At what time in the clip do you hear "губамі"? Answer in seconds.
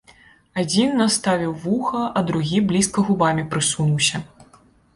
3.11-3.47